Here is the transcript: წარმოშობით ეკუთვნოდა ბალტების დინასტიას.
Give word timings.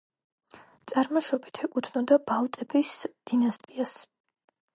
წარმოშობით 0.91 1.61
ეკუთვნოდა 1.67 2.17
ბალტების 2.31 2.95
დინასტიას. 3.11 3.95